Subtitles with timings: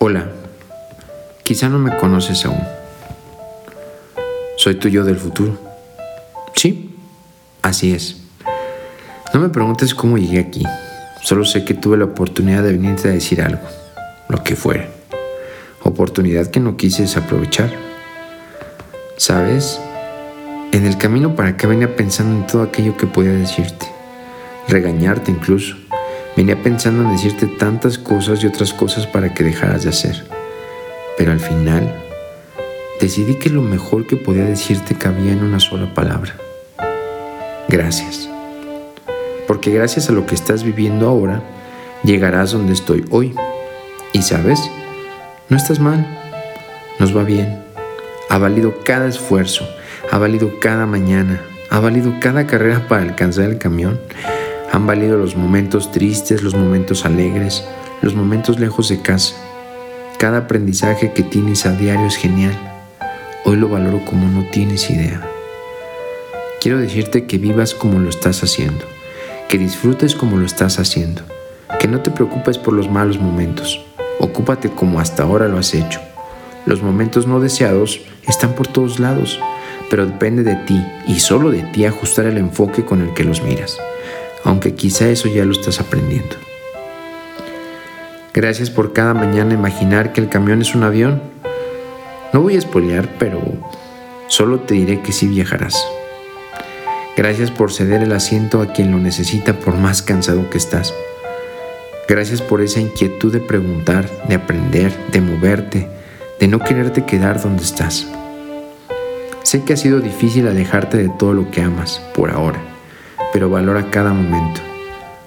[0.00, 0.30] Hola,
[1.42, 2.62] quizá no me conoces aún.
[4.56, 5.58] Soy tu yo del futuro.
[6.54, 6.94] Sí,
[7.62, 8.16] así es.
[9.34, 10.62] No me preguntes cómo llegué aquí.
[11.24, 13.62] Solo sé que tuve la oportunidad de venirte a decir algo,
[14.28, 14.88] lo que fuera.
[15.82, 17.72] Oportunidad que no quise desaprovechar.
[19.16, 19.80] ¿Sabes?
[20.70, 23.86] En el camino para acá venía pensando en todo aquello que podía decirte.
[24.68, 25.74] Regañarte incluso.
[26.38, 30.24] Venía pensando en decirte tantas cosas y otras cosas para que dejaras de hacer.
[31.16, 31.92] Pero al final,
[33.00, 36.36] decidí que lo mejor que podía decirte cabía en una sola palabra.
[37.68, 38.30] Gracias.
[39.48, 41.42] Porque gracias a lo que estás viviendo ahora,
[42.04, 43.34] llegarás donde estoy hoy.
[44.12, 44.60] Y sabes,
[45.48, 46.06] no estás mal,
[47.00, 47.64] nos va bien.
[48.30, 49.68] Ha valido cada esfuerzo,
[50.12, 53.98] ha valido cada mañana, ha valido cada carrera para alcanzar el camión
[54.78, 57.64] han valido los momentos tristes, los momentos alegres,
[58.00, 59.34] los momentos lejos de casa.
[60.18, 62.56] Cada aprendizaje que tienes a diario es genial.
[63.44, 65.28] Hoy lo valoro como no tienes idea.
[66.60, 68.84] Quiero decirte que vivas como lo estás haciendo,
[69.48, 71.22] que disfrutes como lo estás haciendo,
[71.80, 73.84] que no te preocupes por los malos momentos.
[74.20, 76.00] Ocúpate como hasta ahora lo has hecho.
[76.66, 79.40] Los momentos no deseados están por todos lados,
[79.90, 83.42] pero depende de ti y solo de ti ajustar el enfoque con el que los
[83.42, 83.76] miras
[84.44, 86.36] aunque quizá eso ya lo estás aprendiendo.
[88.34, 91.20] Gracias por cada mañana imaginar que el camión es un avión.
[92.32, 93.40] No voy a espolear, pero
[94.28, 95.76] solo te diré que sí viajarás.
[97.16, 100.94] Gracias por ceder el asiento a quien lo necesita por más cansado que estás.
[102.06, 105.88] Gracias por esa inquietud de preguntar, de aprender, de moverte,
[106.38, 108.06] de no quererte quedar donde estás.
[109.42, 112.67] Sé que ha sido difícil alejarte de todo lo que amas por ahora
[113.32, 114.60] pero valora cada momento,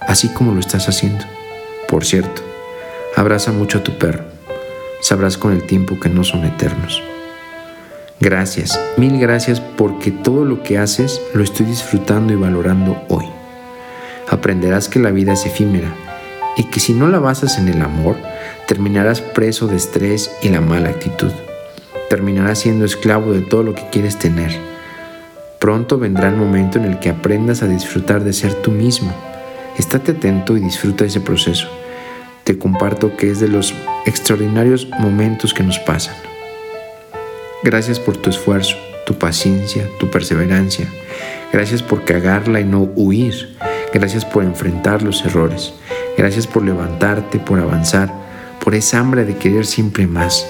[0.00, 1.24] así como lo estás haciendo.
[1.88, 2.42] Por cierto,
[3.16, 4.24] abraza mucho a tu perro.
[5.00, 7.02] Sabrás con el tiempo que no son eternos.
[8.20, 13.26] Gracias, mil gracias porque todo lo que haces lo estoy disfrutando y valorando hoy.
[14.30, 15.92] Aprenderás que la vida es efímera
[16.56, 18.16] y que si no la basas en el amor,
[18.66, 21.32] terminarás preso de estrés y la mala actitud.
[22.08, 24.71] Terminarás siendo esclavo de todo lo que quieres tener
[25.62, 29.14] Pronto vendrá el momento en el que aprendas a disfrutar de ser tú mismo.
[29.78, 31.68] Estate atento y disfruta ese proceso.
[32.42, 33.72] Te comparto que es de los
[34.04, 36.16] extraordinarios momentos que nos pasan.
[37.62, 38.74] Gracias por tu esfuerzo,
[39.06, 40.88] tu paciencia, tu perseverancia.
[41.52, 43.56] Gracias por cagarla y no huir.
[43.94, 45.74] Gracias por enfrentar los errores.
[46.18, 48.12] Gracias por levantarte, por avanzar,
[48.58, 50.44] por esa hambre de querer siempre más.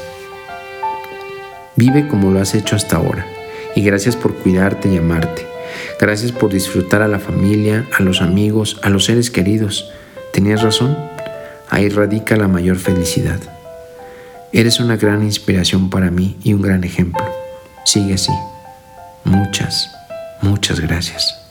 [1.77, 3.27] Vive como lo has hecho hasta ahora
[3.75, 5.47] y gracias por cuidarte y amarte.
[5.99, 9.91] Gracias por disfrutar a la familia, a los amigos, a los seres queridos.
[10.33, 10.97] ¿Tenías razón?
[11.71, 13.41] Ahí radica la mayor felicidad.
[14.53, 17.25] Eres una gran inspiración para mí y un gran ejemplo.
[17.85, 18.33] Sigue así.
[19.25, 19.91] Muchas,
[20.43, 21.43] muchas gracias.